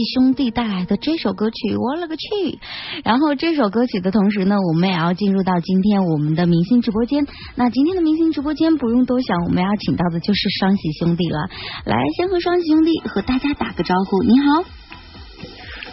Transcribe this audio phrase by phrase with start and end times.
[0.00, 2.58] 喜兄弟带来的这首歌曲，我勒个去！
[3.04, 7.26] 然后这首歌曲的同时呢，我们也要进入到今天我们的明星直播间。
[7.54, 11.36] 那今天的明星直播间不用多想，我们要请到的就是双喜兄弟了。
[11.84, 14.64] 来，先和双喜兄弟和大家打个招呼，你好。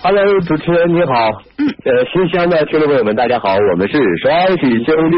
[0.04, 1.44] Hello，主持人你好。
[1.58, 1.68] 嗯。
[1.68, 5.18] 呃，新乡的听众朋友们，大家好，我们是双喜兄弟。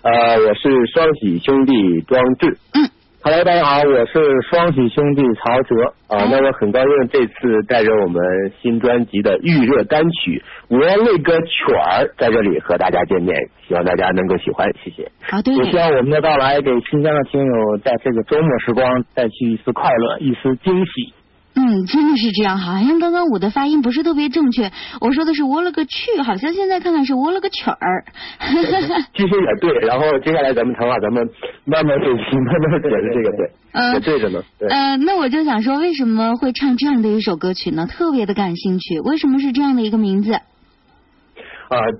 [0.00, 1.72] 呃，我是双喜兄弟
[2.08, 2.56] 庄志。
[2.72, 2.88] 嗯。
[3.24, 5.94] Hello，大家好，我是双喜兄弟曹哲。
[6.08, 8.20] 啊，那我很高兴这次带着我们
[8.60, 10.42] 新专辑的预热单曲
[10.76, 13.32] 《我那个曲儿》在这里和大家见面，
[13.68, 15.08] 希望大家能够喜欢，谢谢。
[15.20, 15.52] 好的。
[15.52, 21.14] 也希望我们的到来给新疆的听友在这个周末时光带去一丝快乐，一丝惊喜。
[21.54, 28.04] 嗯，真的是这样，好像刚刚我的发音不是特别正确，我说的是我了个去，好像现在看看是我了个曲儿。
[29.14, 31.28] 其实也对，然后接下来咱们谈话，咱们
[31.66, 34.42] 慢慢对齐，慢慢解释这个对，也对着呢。
[34.66, 37.86] 呃，那我就想说，为什么会唱这样的一首歌曲呢？
[37.86, 40.32] 特别的感兴趣，为什么是这样的一个名字？
[40.32, 40.40] 啊，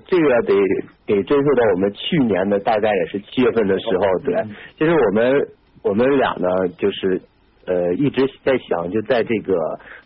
[0.07, 0.55] 这个得
[1.05, 4.33] 得追溯到我们去年的大概也是七月份的时候，对，
[4.79, 5.47] 其实我们
[5.83, 6.47] 我们俩呢
[6.79, 7.21] 就是。
[7.65, 9.53] 呃，一直在想，就在这个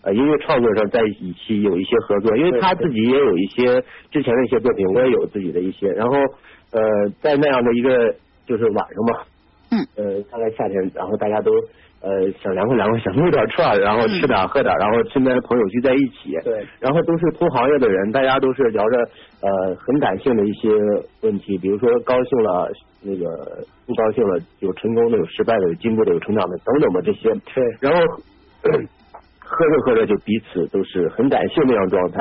[0.03, 6.17] 呃音乐创作上，在一起有一些合作，因为他自己也有一些之前的一些作品，我也有自己的一些，然后
[6.71, 6.81] 呃，
[7.21, 9.23] 在那样的一个就是晚上嘛，
[9.71, 11.51] 嗯，呃，大概夏天，然后大家都
[12.01, 18.97] 呃想凉快凉快，想撸点串，然后吃点喝点，然后身边的朋友聚在一起，对，然后都是同行业的人，大家都是聊着
[19.41, 20.69] 呃很感性的一些
[21.21, 22.69] 问题，比如说高兴了。
[22.99, 23.23] 那个
[23.85, 27.29] 不高兴了，有成功的，有失败的，有进步的，有成长的，等等吧，这些。
[27.53, 27.63] 对。
[27.79, 27.99] 然后
[29.39, 32.19] 喝着喝着就彼此都是很感性那样状态。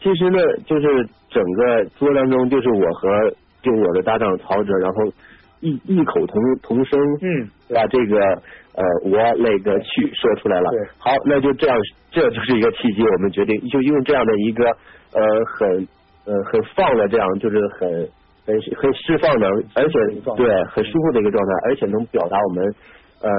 [0.00, 3.30] 其实呢，就是整个桌当中，就是我和
[3.62, 5.12] 就我的搭档曹哲，然后
[5.60, 8.42] 异异口同同声，嗯，把这个
[8.74, 10.70] 呃我那个去说出来了。
[10.70, 10.88] 对。
[10.98, 11.76] 好，那就这样，
[12.10, 15.88] 这就是一个契机，我们决定就用这样的一个呃很
[16.26, 18.08] 呃很放的这样，就是很。
[18.44, 19.94] 很很释放的，而且
[20.36, 22.74] 对很舒服的一个状态，而且能表达我们
[23.22, 23.30] 呃，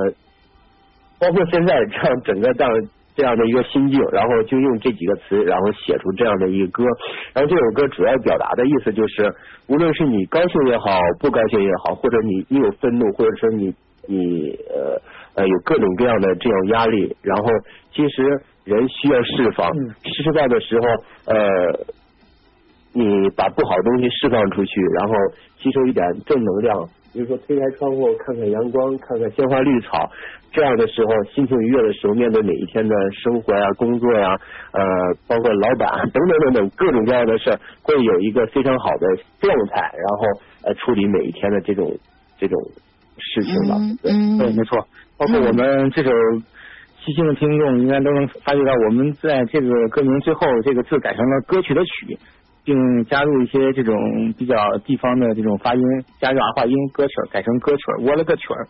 [1.19, 2.71] 包括现在这样整个这样
[3.13, 6.85] 这样的一个心境，然后就用这几个词，然后写出这样的一个歌。
[7.33, 9.29] 然后这首歌主要表达的意思就是，
[9.67, 13.73] 无论是你高兴也好，不高兴也好，或者你你有愤怒，或者说你
[14.07, 15.01] 你呃
[15.35, 17.45] 呃有各种各样的这样压力，然后
[17.93, 18.23] 其实
[18.65, 19.69] 人需要释放，
[20.03, 20.87] 释放的时候
[21.33, 21.85] 呃。
[22.95, 25.15] 你把不好的东西释放出去，然后
[25.57, 30.07] 吸收一点正能量，比如说推开窗户看看阳光，看看鲜花绿草，
[30.51, 34.37] 这样的时候心情愉悦的时候，面对每一天的生活呀、工作呀，
[34.73, 34.83] 呃，
[35.27, 39.07] 包括老板等等等等各种各样的事儿，会有一个非常好的
[39.41, 40.27] 状态，然后
[40.65, 41.91] 呃处理每一天的这种
[42.37, 42.61] 这种
[43.17, 43.75] 事情吧。
[44.03, 44.87] 嗯，对，没错。
[45.17, 46.11] 包括我们这首
[46.99, 52.17] 细心的听众应该都能发觉到，我们在这个歌名最后这个字改成了歌曲的曲。
[52.65, 53.93] 并加入一些这种
[54.37, 55.83] 比较地方的这种发音，
[56.21, 58.65] 加入儿化音歌曲改成歌曲我了个曲儿，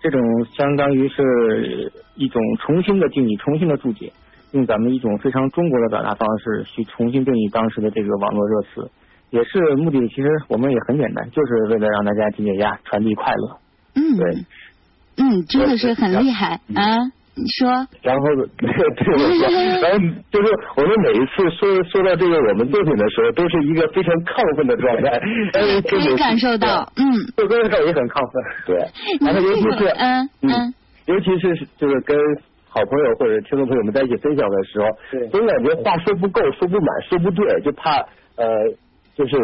[0.00, 0.18] 这种
[0.56, 4.10] 相当于是一种重新的定义、重新的注解，
[4.52, 8.90] 用咱们一种非常中国的表达方式去重新定义当时的这个网络热词，
[9.28, 10.08] 也是目的。
[10.08, 13.58] 其实我们也很简单，就是为了让大家解解压、传递快乐。
[13.94, 14.44] 嗯，对，
[15.18, 16.98] 嗯，真的是很厉害啊。
[17.36, 17.66] 你说，
[18.02, 18.22] 然后
[18.62, 19.42] 对对我说，
[19.82, 19.98] 然后
[20.30, 20.46] 就是
[20.76, 25.18] 我们每一次说说到这个我们作品的时候，都是一个非常亢奋的状态，
[25.90, 27.02] 可以感受到，嗯，
[27.36, 28.34] 做歌的时候也很亢奋，
[28.66, 28.76] 对，
[29.26, 30.74] 然后尤其是嗯嗯，
[31.06, 32.16] 尤其是就是跟
[32.68, 34.86] 好朋友或者听众朋友们在一起分享的时候，
[35.32, 37.98] 总感觉话说不够，说不满，说不对，就怕
[38.38, 38.46] 呃，
[39.18, 39.34] 就是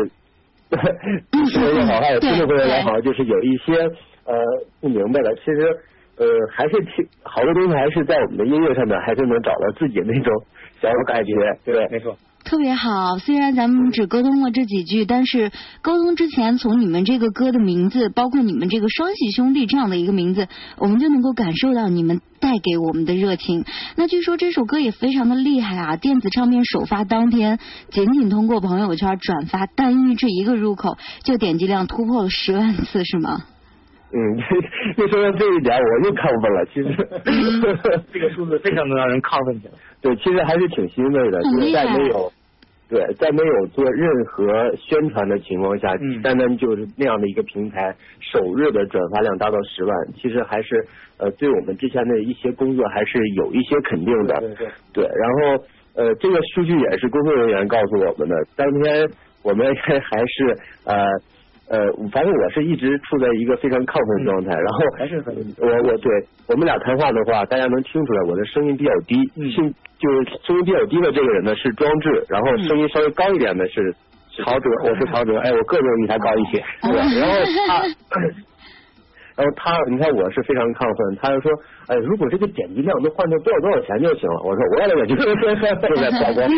[1.51, 3.75] 说的也好，还有听众朋友也好，就是有一些
[4.31, 5.77] 呃不明白了，其实。
[6.21, 10.31] 呃，还是挺好多东西，还是在我们的音乐上面，还是能找到自己那种
[10.79, 11.33] 小感觉，
[11.65, 12.15] 对，没错，
[12.45, 13.17] 特别好。
[13.17, 23.65] 虽然咱们只沟通了这几句，但是沟通之前，从你们这个歌的名字，包括你们这个双喜兄弟这样的一个名字，我们就能够感受到你们带给我们的热情。
[23.97, 25.97] 那据说这首歌也非常的厉害啊！
[25.97, 33.45] 电子唱片首发当天，仅仅通过朋友圈转发单一这一个入口，就点击量突破了十万次，是吗？
[34.13, 34.19] 嗯，
[34.99, 36.67] 又说到这一点，我又亢奋了。
[36.67, 39.73] 其实 这个数字非常能让人亢奋起来。
[40.03, 42.33] 对，其实还是挺欣慰的，就是在没有
[42.89, 50.85] 对在没有做任何宣传的情况下，单单就是那样的一个平台，首日的转发量达到十万，其实还是
[51.19, 54.35] 呃对我们之前的一些工作还是有一些肯定的。
[54.41, 54.69] 对对。
[54.93, 55.65] 对，然后
[55.95, 59.09] 呃这个数据也是工作人员告诉我们的，当天
[59.45, 61.07] 我们 还是呃。
[61.71, 61.79] 呃，
[62.11, 65.31] 反正我是一直处在一个非常亢奋的状态，然后还是很
[65.63, 66.11] 我我对
[66.49, 69.47] 我们俩谈话的话，大家能听出来我的声音比较低，嗯
[70.01, 73.95] 就是声音比较低的这个人呢是庄志，然后声音稍微高一点的是
[74.43, 76.59] 曹哲，我是曹哲，哎，我个子比他高一些，
[76.91, 77.39] 对，然后
[77.69, 77.87] 他。
[79.41, 81.51] 然后他，你看我是非常亢奋，他就说，
[81.89, 84.37] 哎，如果这个点击量能换成多少多少钱就行了。
[84.45, 86.45] 我说，我也就 就在曝光，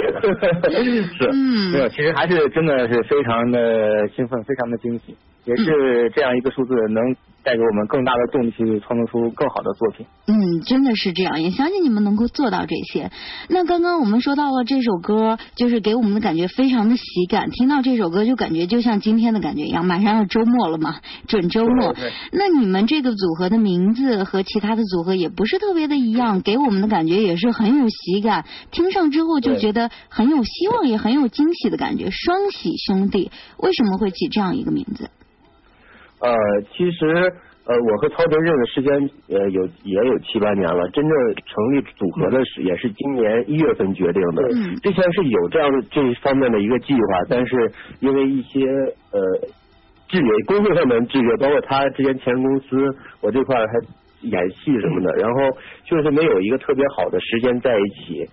[1.15, 1.31] 是，
[1.71, 5.15] 没有，其实还是真的是非常的兴奋，非常的惊喜，
[5.45, 7.15] 也是这样一个数字能。
[7.45, 10.07] 带给我们更大的动力，去创作出更好的作品。
[10.27, 13.11] 嗯，真的是这样，也相信你们能够做到这些。
[13.49, 17.51] 那刚刚我们说到了这首歌，就是给我们的感觉非常的喜感。
[17.51, 20.97] 听到这首歌，就感觉就像今天的感觉一样，马上要周末了嘛，
[21.27, 21.95] 准周末。
[22.33, 28.45] 那你们这个组合的名字和其他的组合也不是特别的一样，给我们的感觉也是很有喜感。
[28.71, 32.11] 听上之后就觉得很有希望，也很有惊喜的感觉。
[32.11, 35.11] 双喜兄弟为什么会起这样一个名字？
[36.23, 36.33] 呃，
[36.71, 37.07] 其实
[37.65, 44.43] 呃，我和曹德认识时间呃有也有七八年了，真正成立组合的是也是今年一月份决定的。
[44.55, 44.75] 嗯。
[44.83, 47.71] 之前是有这样的这方面的一个计划，但是
[48.01, 48.61] 因为一些
[49.13, 49.21] 呃
[50.09, 52.77] 制约，工作上面制约，包括他之前前公司，
[53.21, 53.73] 我这块还
[54.23, 55.41] 演戏什么的，然后
[55.85, 58.25] 就是没有一个特别好的时间在一起。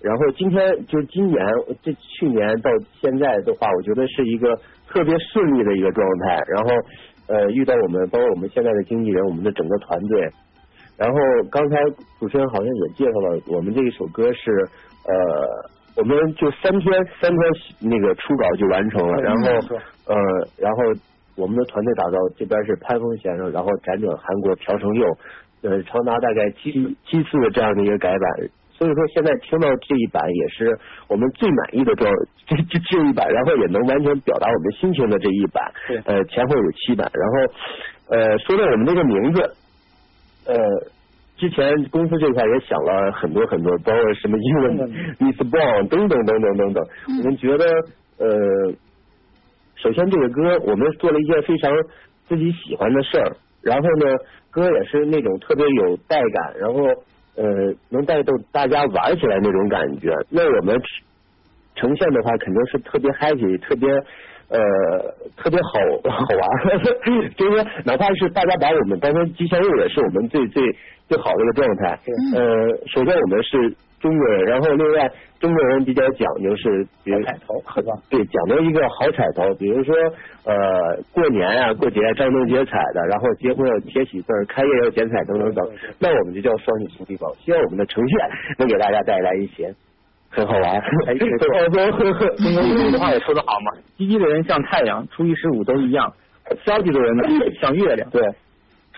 [0.00, 1.44] 然后今天就是今年
[1.82, 2.70] 这去年到
[3.00, 4.56] 现在的话，我觉得是一个
[4.88, 6.40] 特别顺利的一个状态。
[6.54, 6.70] 然后。
[7.28, 10.28] 呃，遇到我们，包括我们现在的经纪人，我们的整个团队。
[10.96, 11.18] 然后
[11.50, 11.76] 刚才
[12.18, 14.50] 主持人好像也介绍了，我们这一首歌是
[15.04, 17.40] 呃，我们就三天三天
[17.80, 19.22] 那个初稿就完成了。
[19.22, 19.76] 然后
[20.06, 20.16] 呃，
[20.56, 20.78] 然后
[21.36, 25.18] 我们的团队打造这边是潘峰先生，然后辗转韩国朴成佑，
[25.62, 26.72] 呃，长达大概七
[27.04, 28.48] 七次的这样的一个改版。
[28.76, 30.78] 所以说现在听到这一版也是
[31.08, 32.04] 我们最满意的 这
[32.46, 35.64] 这这这一版，然后也能完全表达我们心情的这一版。
[36.04, 37.54] 呃，前后有七版，然后
[38.10, 39.40] 呃，说到我们这个名字，
[40.46, 40.54] 呃，
[41.38, 44.76] 之前公司这块也想了很多很多，包括什么英文
[45.20, 46.84] Miss Brown 等等等等等等。
[47.18, 47.64] 我们觉得
[48.18, 48.28] 呃，
[49.76, 51.72] 首先这个歌我们做了一件非常
[52.28, 54.14] 自己喜欢的事儿，然后呢，
[54.50, 56.84] 歌也是那种特别有带感，然后。
[57.36, 57.44] 呃，
[57.90, 60.80] 能带动大家玩起来那种感觉，那我们
[61.74, 63.88] 呈现的话肯定是特别 happy，特别
[64.48, 64.58] 呃
[65.36, 65.70] 特别好
[66.10, 66.84] 好玩，
[67.36, 70.62] 就是说哪怕是大家把我们当成吉祥物，也是我们最最
[71.08, 71.98] 最好的一个状态。
[72.34, 73.74] 呃，首先我们是。
[74.00, 75.10] 中国人，然后另外
[75.40, 77.92] 中国人比较讲究是，比如彩头，是吧？
[78.10, 79.94] 对，讲究一个好彩头，比如说
[80.44, 80.54] 呃
[81.12, 85.66] 过年啊、过节张灯结彩的，然后结婚要贴喜字、开业要剪彩等等等，
[85.98, 87.32] 那我们就叫双喜兄弟包。
[87.40, 88.18] 希望我们的呈现
[88.58, 89.74] 能给大家带来一些
[90.30, 91.48] 很好玩、很轻松。
[91.48, 96.06] 中国有句话也说得好嘛，积极的人像太阳，初一十五都一样；
[96.64, 97.24] 消极的人呢
[97.60, 98.08] 像月亮。
[98.10, 98.22] 对。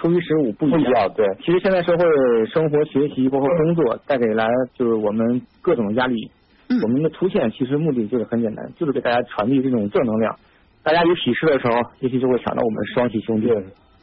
[0.01, 1.27] 初一十五不一样，对。
[1.45, 2.05] 其实现在社会
[2.47, 6.31] 生活、学习包括工作带给来就是我们各种压力。
[6.71, 6.79] 嗯。
[6.83, 10.37] 我们的出现其实目的就是很简单，就是给大家传递这种正能量。
[10.85, 13.49] 大家有喜事的时候，也许就会想到我们双喜兄弟。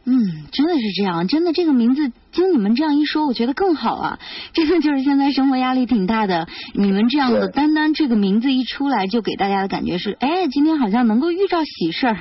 [0.08, 4.20] 嗯，真的是这样，真的这个名字经你们这样一说，我觉得更好啊！
[4.54, 12.18] 真的就是现在生活压力挺大的，你们这样的单单这个名字一出来，就给大家的感觉是，哎，今天好像能够遇到喜事儿。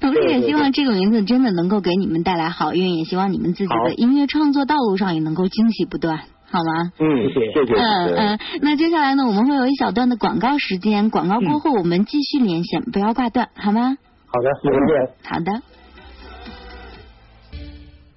[0.00, 6.92] 同时也希望这个名字真的能够给你们带来好运，也希望你们自己的音乐创作道路上也能够惊喜不断，好吗？
[7.00, 7.80] 嗯，谢谢，谢谢。
[7.80, 13.96] 嗯嗯，那接下来呢，我们会有一小段的广告时间，广告过后我们继续连线，不要挂断，好吗？
[14.26, 15.28] 好的，谢谢。
[15.28, 15.62] 好的。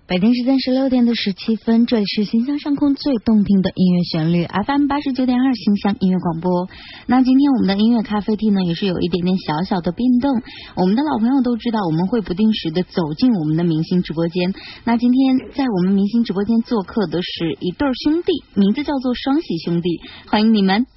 [0.09, 6.67] 北京时间十六点的十七分，这里是新乡上空最动听的音乐旋律 FM 八十九点二新乡音乐广播。
[7.05, 10.41] 那今天我们的音乐咖啡厅呢，也是有一点点小小的变动。
[10.77, 14.51] 我们的老朋友都知道，我们会不定时的走进我们的明星直播间。
[14.83, 20.87] 那今天在我们明星直播间做客的是一对兄弟，名字叫做双喜兄弟，欢迎你们。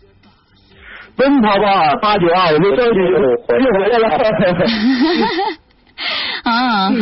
[1.17, 4.09] 奔跑吧八九二，我们终于又回来了。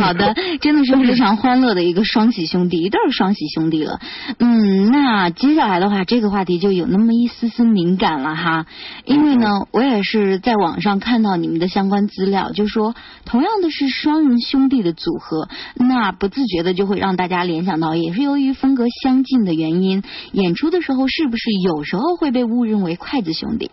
[0.01, 4.01] 啊，好的， 真的是非常欢乐的一个双喜兄弟，一对双喜兄弟了。
[4.39, 8.67] 嗯，那接下来的话，这个话题就有那么一丝丝敏感了哈，
[9.05, 20.03] 因为呢，我也是在网上看到你们的相关资料，就说同样的是双人兄弟的组合，那不自觉的就会让大家联想到，也是由于风格相近的原因，
[20.33, 23.71] 演出的时候是不是有时候会被误认为筷子兄弟？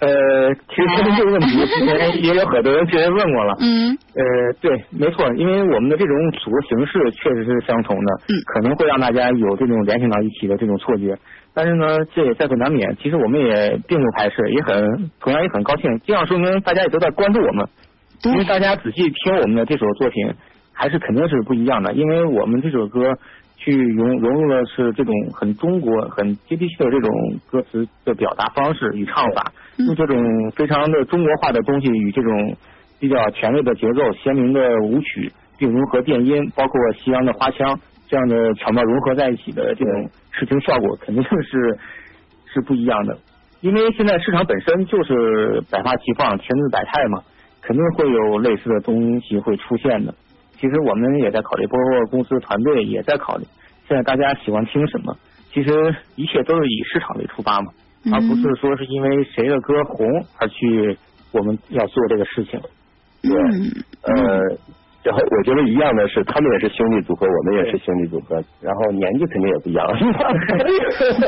[0.00, 3.54] 呃，其实这个问题之前也有很多人确实问过了。
[3.60, 3.96] 嗯。
[4.14, 11.16] 呃，对，没错，因为我们的这种组合形式确实是相同的，嗯，可能会让大家有这种联想到一起的这种错觉。
[11.52, 12.96] 但是呢，这也在所难免。
[13.02, 17.66] 其实我们也并不排斥，也很同样也很高兴，这样说明大家也都在关注我们。
[18.24, 20.32] 因为大家仔细听我们的这首作品，
[20.72, 21.92] 还是肯定是不一样的。
[21.92, 23.18] 因为我们这首歌
[23.56, 27.10] 去融融入的是这种很中国、很接地气的这种
[27.50, 29.52] 歌词的表达方式与唱法，
[29.86, 32.56] 用这种非常的中国化的东西与这种
[32.98, 41.78] 比较前卫的节奏、鲜明的舞曲，并融合电音，包括西洋的花腔这样的巧妙融合在一起的这种视听效果，肯定是
[42.52, 43.16] 是不一样的。
[43.60, 47.22] 因为现在市场本身就是百花齐放、千姿百态嘛，
[47.60, 50.14] 肯定会有类似的东西会出现的。
[50.56, 53.44] 其实我们也在考虑，包括公司团队也在考虑。
[53.88, 55.16] 现在大家喜欢听什么？
[55.52, 57.72] 其实一切都是以市场为出发嘛，
[58.12, 60.06] 而不是说是因为谁的歌红
[60.38, 60.96] 而去
[61.32, 62.60] 我们要做这个事情。
[63.22, 63.32] 对，
[64.02, 64.58] 呃。
[65.02, 69.86] 然后我觉得一样的是，他们也是兄弟组合，我们也是兄弟组合，然后年纪肯定也不一样，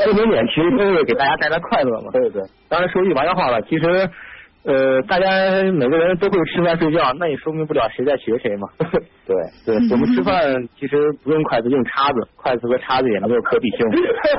[0.05, 2.11] 不能年轻，都是给大家带来快乐嘛。
[2.11, 2.39] 对对，
[2.69, 4.07] 当然说句玩笑话了，其实
[4.65, 5.27] 呃，大家
[5.73, 8.67] 每个人都会吃饭睡觉，那也说明不了谁在学谁嘛。
[9.27, 10.41] 对对，我们吃饭
[10.79, 13.79] 其实不用筷子，用叉子，筷子和叉子也没有可比性。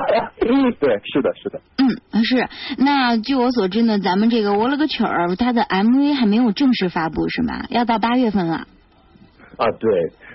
[0.79, 1.61] 对，是的，是的。
[1.77, 2.47] 嗯，是。
[2.77, 7.65] 那据我所知呢，咱们这个我了个曲儿，它的 MV 还没有正式发布是吗？
[7.69, 8.65] 要到八月份了。
[9.57, 9.91] 啊对，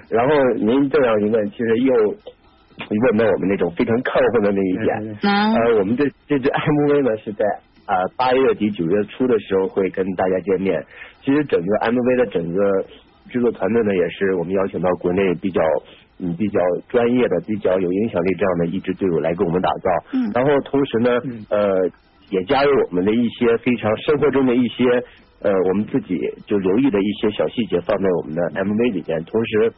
[0.09, 5.19] 然后您这样一问，其实又问到我们那种非常亢奋的那一点。
[5.23, 7.45] 呃，我们这这支 MV 呢是在
[7.91, 10.81] 啊八月底九月初的时候会跟大家见面。
[11.23, 12.63] 其实整个 MV 的整个
[13.29, 15.61] 制作团队呢，也是我们邀请到国内比较
[16.19, 19.91] 嗯比较专业的、比较有影响力这样的一支队伍来给我们打造。
[20.15, 20.31] 嗯。
[20.35, 21.11] 然后同时呢，
[21.51, 21.91] 呃，
[22.31, 24.85] 也加入我们的一些非常生活中的一些。
[25.43, 29.73] 呃，我们自己就留意的一些小细节放在我们的 MV 里边，同时，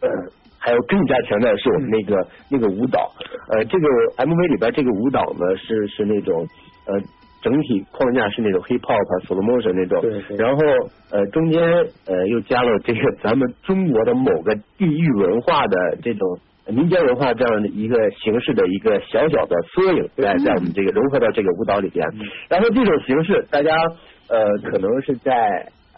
[0.00, 0.08] 呃，
[0.60, 3.10] 还有更加强调的是我们那个那个舞蹈，
[3.50, 6.46] 呃，这个 MV 里边这个舞蹈呢是是那种
[6.86, 6.94] 呃
[7.46, 10.58] 整体框架是那种 hip hop slow motion 那种，对然后
[11.12, 11.62] 呃中间
[12.10, 22.04] 呃又加了这个咱们中国的某个地域文化的这种民间文化这样的一个形式的一个小小的缩影，在在我们这个融合到这个舞蹈里边，
[22.48, 23.70] 然后这种形式大家。
[24.28, 25.32] 呃，可能是在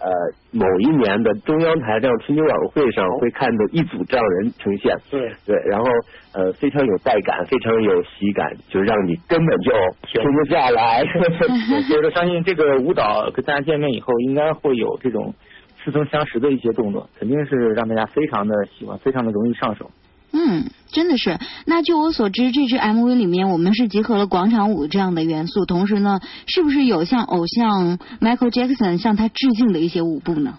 [0.01, 0.11] 呃
[0.53, 5.87] 某一年的中央台这样春节晚会上会看到一组这样人呈现，对对，然后
[6.35, 11.05] 呃非常有带感，非常有喜感，就让你根本就停不下来。
[11.05, 15.35] 所以说，相信这个舞蹈跟大家见面以后，应该会有这种
[15.85, 19.91] 似曾相识的一些动作，肯定是让大家非常的喜欢，非常的容易上手。
[20.31, 21.39] 嗯，真的是。
[21.67, 30.59] 那据我所知，这支 MV 里面我们是集合了广场舞这样的元素，同时呢，是不是有像偶像 Michael Jackson 向他致敬的一些舞步呢？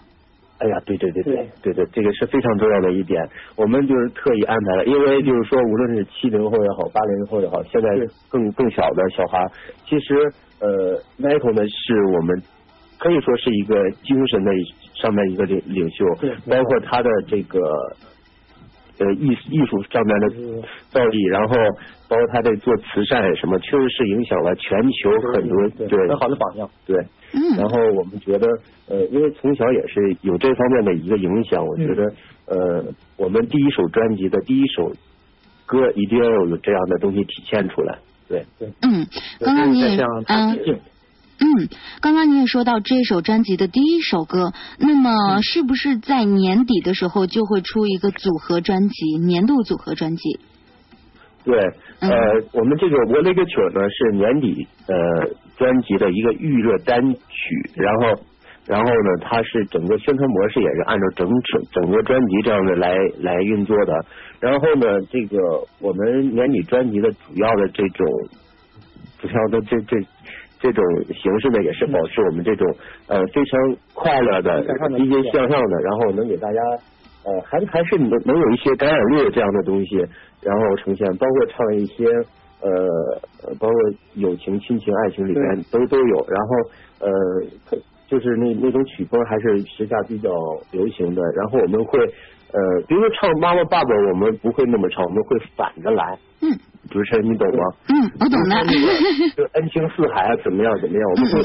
[0.58, 3.26] 哎呀，对对对对对对，这个是非常重要的一点。
[3.56, 7.88] 我们就是特意安排了，因为就是说，无论是七零后也好，八零后也好，现在
[8.28, 9.50] 更更小的小孩，
[9.88, 12.42] 其实呃，Michael 呢是我们
[12.98, 14.50] 可以说是一个精神的
[15.00, 16.04] 上面一个领领袖，
[16.50, 17.60] 包括他的这个。
[19.00, 20.28] 呃，艺艺术上面的
[20.90, 21.56] 造诣，然后
[22.06, 26.68] 包括他在做慈善什么，确实是影响了全球很多对很好的榜样。
[26.84, 26.94] 对，
[27.56, 28.46] 然后我们觉得，
[28.90, 32.12] 呃，因为从小也是有这方面的一个影响，我觉得，
[32.44, 32.84] 呃，
[33.16, 34.92] 我们第一首专辑的第一首
[35.64, 37.96] 歌一定要有这样的东西体现出来。
[38.28, 38.68] 对对。
[38.82, 39.06] 嗯，
[39.40, 39.96] 刚刚你也
[40.28, 40.78] 嗯。
[41.42, 41.68] 嗯，
[42.02, 50.38] 刚刚你也说到这首专辑的第一首歌，那么是不是在年底的时候就会出一个组合专辑，年度组合专辑？
[51.42, 51.58] 对，
[52.00, 52.10] 呃，
[52.52, 54.94] 我们这个《我那个曲》呢是年底呃
[55.56, 58.22] 专辑的一个预热单曲，然后
[58.66, 64.04] 然后呢，它是整个宣传模式也是按照整整整个专辑这样的来来运作的，
[64.40, 65.38] 然后呢，这个
[65.80, 68.06] 我们年底专辑的主要的这种
[69.22, 69.96] 主要的这这。
[70.60, 72.66] 这种形式呢，也是保持我们这种
[73.08, 74.62] 呃非常快乐的、
[74.96, 76.60] 积极向上的，然后能给大家
[77.24, 79.96] 呃还还是能能有一些感染力这样的东西，
[80.42, 82.04] 然后呈现，包括唱一些
[82.60, 82.88] 呃
[83.58, 83.76] 包括
[84.14, 90.30] 友情、亲情、爱情里面都都有，然后呃就是那那种曲风还是时下比较
[90.72, 91.98] 流行的，然后我们会
[92.52, 96.18] 呃比如说唱妈妈爸爸，我们不会那么唱，我们会反着来。
[96.42, 96.50] 嗯。
[96.90, 97.62] 主持人，你懂吗？
[97.88, 98.56] 嗯，我懂的。
[99.36, 100.80] 就恩情似海啊，怎么样？
[100.80, 101.02] 怎么样？
[101.10, 101.38] 我们会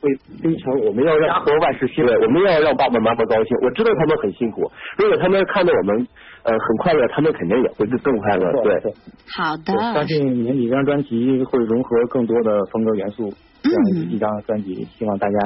[0.00, 3.56] 会非常，我们要让和万事兴，我们要让爸爸妈妈高兴。
[3.62, 6.06] 我知道他们很辛苦，如果他们看到我们
[6.44, 8.52] 呃很快乐，他们肯定也会更快乐。
[8.62, 8.94] 对，
[9.36, 9.72] 好的。
[9.94, 13.32] 相信年底这张专辑会融合更多的风格元素，
[13.62, 15.38] 这样一张专辑，希望大家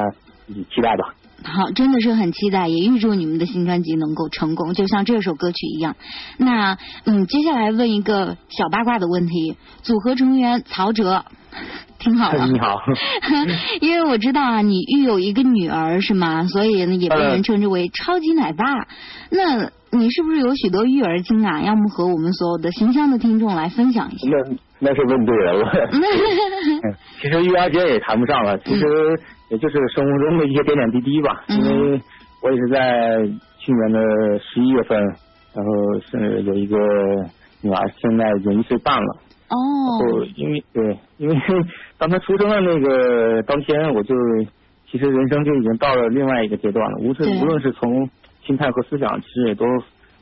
[0.49, 1.15] 一起期待吧。
[1.45, 5.95] 好，真的是很期待，也预祝你们的新专辑能够成功，就像这首歌曲一样。
[6.37, 11.25] 那嗯，接下来问一个小八卦的问题：组合成员曹哲，
[11.99, 12.47] 听好了。
[12.51, 12.77] 你好，
[13.81, 16.45] 因为我知道啊，你育有一个女儿是吗？
[16.49, 18.65] 所以呢，也被人称之为超级奶爸。
[19.31, 21.63] 那你是不是有许多育儿经啊？
[21.63, 24.29] 要么和我们所有的形象的听众来分享一下。
[24.29, 25.89] 那那是问对人了。
[27.23, 28.85] 其实育儿经也谈不上了，其实
[29.51, 31.45] 也就是生活中的一些点点滴滴吧。
[31.49, 32.01] 因为
[32.43, 33.27] 我也是在
[33.59, 34.99] 去年的十一月份，
[35.55, 36.77] 然后是有一个
[37.63, 39.17] 女儿，现在已经一岁半了。
[39.49, 39.57] 哦。
[40.01, 41.37] 然后因为对，因为
[41.99, 44.15] 当她出生的那个当天，我就
[44.91, 46.99] 其实人生就已经到了另外一个阶段了。
[47.01, 48.09] 无论无论是从
[48.45, 49.65] 心态和思想，其实也都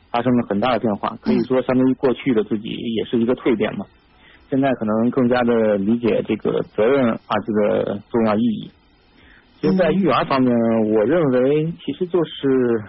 [0.09, 1.15] 发生了很大的变化。
[1.21, 3.85] 可以说，相当于过去的自己也是一个蜕变嘛。
[4.49, 8.71] 现在可能更加的理解这个责任二字的重要意义。
[9.59, 10.53] 其实，在育儿方面，
[10.91, 12.83] 我认为其实就是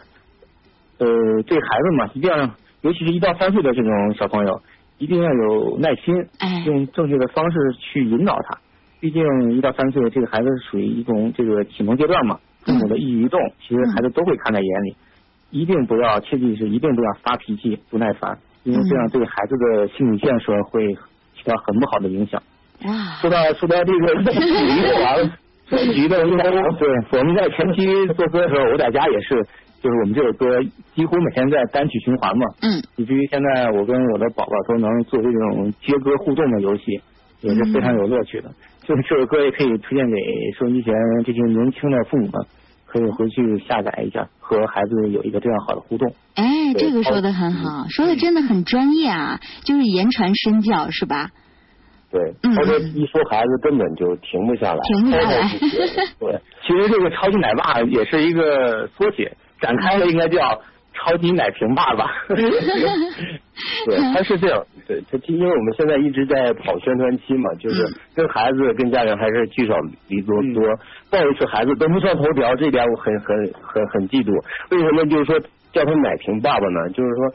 [0.98, 2.50] 呃，对孩子嘛，一定要，
[2.82, 4.60] 尤其是一到三岁的这种小朋友，
[4.98, 6.14] 一定要有耐心，
[6.66, 8.58] 用正确的方式去引导他。
[9.00, 14.96] 毕竟一到三岁，这个孩子是属于一种这个启蒙阶段嘛，父母的一举一动，其实孩子都会看在眼里。
[15.50, 22.42] 一定不要，切记是一定不要发脾气、不耐烦，因为这样对孩子的心理建设会起到很不好的影响。
[22.84, 22.92] 哇！
[23.20, 25.30] 说到说到这个 育儿，
[25.70, 29.36] 对，我们在前期做歌的时候，我在家也是，
[29.82, 30.62] 就是我们这首歌
[30.94, 32.46] 几乎每天在单曲循环嘛。
[32.62, 32.82] 嗯。
[32.96, 37.00] 以至于现在我跟我的宝宝都能做这种接歌互动的游戏，
[37.40, 38.50] 也是非常有乐趣的。
[38.82, 40.16] 就是这首歌也可以推荐给
[40.58, 40.94] 收音机前
[41.24, 42.46] 这些年轻的父母们。
[42.90, 46.10] 可以回去下载一下，和孩子有一个这样好的互动。
[46.36, 51.28] 哎，这个说的很好，说的真的很专业啊，就是言传身教，是吧？
[52.10, 55.48] 对，他说一说孩子根本就停不下来，停不下来。
[56.18, 60.60] 对，其实这个超级奶爸也是一个缩写，展开了应该叫。
[61.00, 62.36] 超级奶瓶爸爸， 对，
[64.12, 67.84] 他是这样，对他，因为我们现在一直在跑宣传期嘛，就是
[68.16, 69.76] 跟孩子、跟家人还是聚少
[70.08, 70.66] 离多多，
[71.08, 74.34] 抱一次孩子都不上头条，这点我很很很很嫉妒。
[74.72, 75.38] 为什么就是说
[75.72, 76.88] 叫他奶瓶爸爸呢？
[76.90, 77.32] 就是说，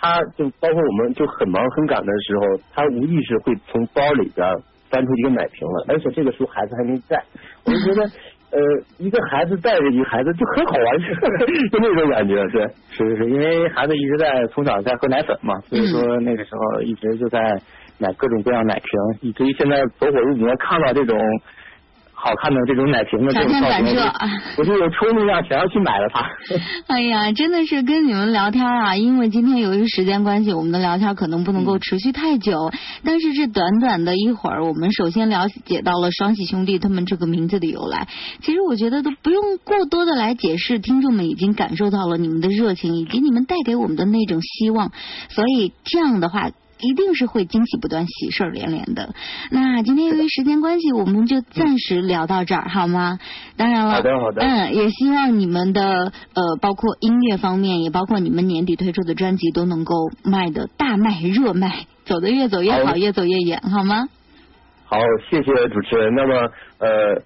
[0.00, 4.46] 他就包括我们就很忙很赶的时候，他无意识会从包里边
[4.88, 7.22] 翻出一个奶瓶来，而且这个时候孩子还没在，
[7.66, 8.08] 我就觉得。
[8.52, 8.58] 呃，
[8.98, 10.98] 一个孩子带着一个孩子就很好玩，
[11.70, 17.38] 就那种感觉，对，是是是，因为孩子一直在从小在喝奶粉嘛，所以说那个时候一直就在
[18.00, 21.16] 买各种各样奶瓶，以至于现在走火入魔，看到这种。
[22.22, 23.96] 好看的这种奶瓶的这种造型，
[24.58, 26.28] 我就有冲动呀，想要去买了它。
[26.86, 32.70] 哎呀，真的是跟你们聊天啊，因为今天由于时间关系，我们的聊天可能不能够持续太久。
[33.04, 38.06] 但是这短短的一会儿，我们首先了解到了双喜兄弟他们这个名字的由来。
[38.42, 44.92] 其实我觉得都不用过多的来解释，听众们已经感受到了你们的热情以及你们带给我们的那种希望。
[45.30, 46.50] 所以这样的话。
[46.80, 49.14] 一定是会惊喜不断、喜事连连的。
[49.50, 53.18] 那今天由于时间关系，我们就暂时聊到这儿，好吗？
[53.56, 54.42] 当然了，好的好的。
[54.42, 64.08] 嗯，也希望你们的呃，包括音乐方面，也包括你们年底推出的专辑，都能够卖的大卖、热卖，走的越走越好，越走越远，好吗？
[64.84, 64.98] 好，
[65.30, 66.14] 谢谢主持人。
[66.14, 66.34] 那么
[66.78, 67.22] 呃。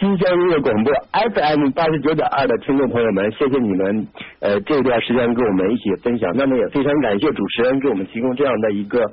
[0.00, 4.06] 新疆音乐广播 FM 八十九点二的听众朋友们，谢谢你们
[4.40, 6.32] 呃这段时间跟我们一起分享。
[6.34, 9.06] 那么也非常感谢主持人给我们提供这样的一个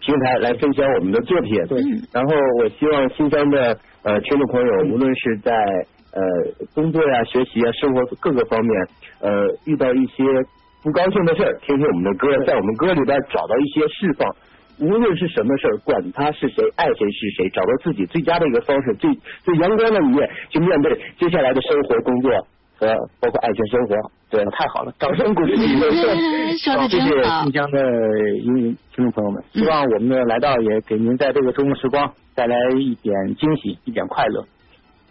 [0.00, 1.66] 平台来分享我们的作品。
[1.66, 1.80] 对。
[2.12, 5.52] 然后我希望新疆的呃听众朋友，无论是在
[6.14, 6.22] 呃
[6.72, 8.88] 工作呀、学习啊、生活各个方面
[9.20, 9.30] 呃
[9.66, 10.22] 遇到一些
[10.84, 14.28] 不高兴的事儿，听听我们的歌，在我们歌里边找到一些释放。
[14.80, 19.10] 无论是什么事儿，管他是谁，爱谁是谁，找到自己最佳的一个方式，最
[19.44, 22.30] 最阳光的一面，去面对接下来的生活、工作
[22.76, 22.86] 和
[23.20, 23.94] 包括爱情生活。
[24.30, 25.56] 对，太好了，掌声鼓励！
[26.58, 27.06] 说的真好。
[27.06, 27.80] 谢谢新疆的
[28.44, 34.44] 音听众朋友们，希望我们的来到也给您在这个周末时光带来一点惊喜，一点快乐。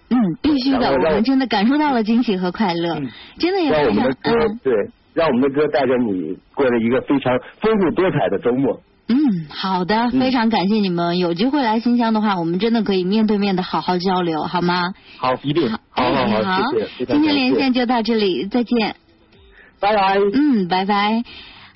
[0.10, 3.01] 嗯，必须的，我们真的感受到了惊喜和快乐，
[3.39, 4.32] 真的也让我们的歌
[4.63, 4.73] 对，
[5.13, 8.80] 让我们的歌带着你过了一个非常丰富多彩的周末。
[9.10, 11.17] 嗯，好的，非常感谢你们。
[11.17, 14.93] 有机会来新疆的话，我们真的可以面对面的好好交流，好吗？
[15.17, 15.70] 好，一定。
[15.70, 16.04] 好，好，
[16.43, 17.06] 好，谢谢。
[17.06, 18.96] 今天连线就到这里，再见。
[19.80, 20.17] 拜拜。
[20.34, 21.24] 嗯，拜拜。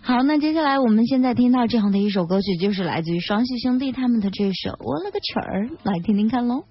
[0.02, 6.66] 好，那接下来我们现在听到这样的一首歌曲，就是来自于双喜兄弟他们的这首《我了个曲儿》，来听听看喽。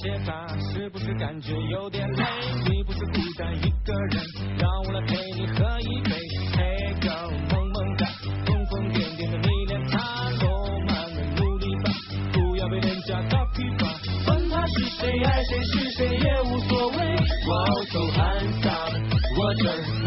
[0.00, 2.24] 些吧，是不是感觉有点累？
[2.70, 4.24] 你不是孤单一个人，
[4.56, 6.16] 让我来陪你喝一杯。
[6.56, 8.06] Hey girl，萌萌哒，
[8.46, 9.98] 疯疯癫癫的你，恋他
[10.40, 10.48] 都
[10.86, 11.92] 满额努力吧。
[12.32, 13.92] 不要被人家调皮吧，
[14.24, 16.96] 管他是谁，爱谁是谁也无所谓。
[17.46, 18.96] 我走，I'm sad，
[19.36, 19.99] 我真。